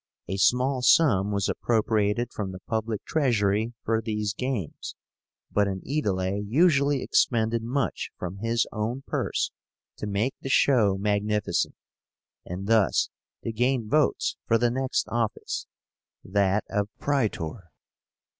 A 0.27 0.37
small 0.37 0.81
sum 0.81 1.29
was 1.29 1.47
appropriated 1.47 2.33
from 2.33 2.51
the 2.51 2.59
public 2.61 3.05
treasury 3.05 3.73
for 3.83 4.01
these 4.01 4.33
games; 4.33 4.95
but 5.51 5.67
an 5.67 5.83
Aedile 5.85 6.41
usually 6.43 7.03
expended 7.03 7.61
much 7.61 8.09
from 8.17 8.37
his 8.37 8.65
own 8.71 9.03
purse 9.05 9.51
to 9.97 10.07
make 10.07 10.33
the 10.41 10.49
show 10.49 10.97
magnificent, 10.97 11.75
and 12.47 12.65
thus 12.65 13.11
to 13.43 13.51
gain 13.51 13.87
votes 13.87 14.37
for 14.47 14.57
the 14.57 14.71
next 14.71 15.07
office, 15.09 15.67
that 16.25 16.63
of 16.67 16.89
Praetor. 16.97 17.69